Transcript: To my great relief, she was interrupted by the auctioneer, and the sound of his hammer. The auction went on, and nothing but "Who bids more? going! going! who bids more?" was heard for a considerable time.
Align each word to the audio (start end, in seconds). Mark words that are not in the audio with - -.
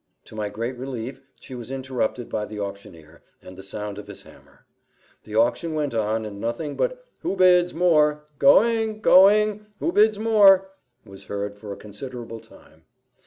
To 0.25 0.33
my 0.35 0.49
great 0.49 0.75
relief, 0.79 1.21
she 1.39 1.53
was 1.53 1.69
interrupted 1.69 2.27
by 2.27 2.45
the 2.47 2.59
auctioneer, 2.59 3.21
and 3.39 3.55
the 3.55 3.61
sound 3.61 3.99
of 3.99 4.07
his 4.07 4.23
hammer. 4.23 4.65
The 5.25 5.35
auction 5.35 5.75
went 5.75 5.93
on, 5.93 6.25
and 6.25 6.41
nothing 6.41 6.75
but 6.75 7.05
"Who 7.19 7.35
bids 7.35 7.71
more? 7.75 8.23
going! 8.39 9.01
going! 9.01 9.67
who 9.79 9.91
bids 9.91 10.17
more?" 10.17 10.71
was 11.05 11.25
heard 11.25 11.55
for 11.59 11.71
a 11.71 11.77
considerable 11.77 12.39
time. 12.39 12.85